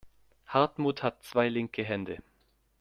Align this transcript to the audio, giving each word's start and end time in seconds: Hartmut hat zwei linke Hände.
Hartmut 0.49 1.03
hat 1.03 1.23
zwei 1.23 1.47
linke 1.47 1.83
Hände. 1.83 2.23